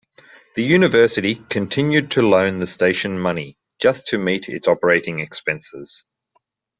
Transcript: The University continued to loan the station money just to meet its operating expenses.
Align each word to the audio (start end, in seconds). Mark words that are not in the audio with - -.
The 0.55 0.63
University 0.63 1.35
continued 1.35 2.09
to 2.09 2.23
loan 2.27 2.57
the 2.57 2.65
station 2.65 3.19
money 3.19 3.55
just 3.79 4.07
to 4.07 4.17
meet 4.17 4.49
its 4.49 4.67
operating 4.67 5.19
expenses. 5.19 6.05